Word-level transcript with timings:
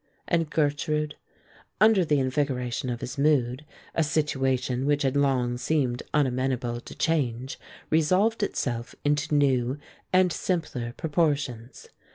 And 0.27 0.49
Gertrude? 0.49 1.13
Under 1.79 2.03
the 2.03 2.19
invigoration 2.19 2.89
of 2.89 3.01
his 3.01 3.19
mood 3.19 3.65
a 3.93 4.03
situation 4.03 4.87
which 4.87 5.03
had 5.03 5.15
long 5.15 5.59
seemed 5.59 6.01
unamenable 6.11 6.79
to 6.81 6.95
change 6.95 7.59
resolved 7.91 8.41
itself 8.41 8.95
into 9.05 9.35
new 9.35 9.77
and 10.11 10.33
simpler 10.33 10.93
proportions. 10.97 11.89